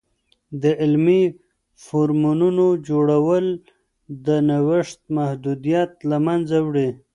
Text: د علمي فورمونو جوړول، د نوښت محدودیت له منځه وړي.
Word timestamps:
د 0.61 0.63
علمي 0.81 1.23
فورمونو 1.85 2.67
جوړول، 2.87 3.45
د 4.25 4.27
نوښت 4.47 4.99
محدودیت 5.17 5.91
له 6.09 6.17
منځه 6.27 6.57
وړي. 6.67 6.89